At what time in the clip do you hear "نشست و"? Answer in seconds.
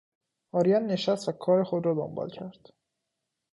0.87-1.31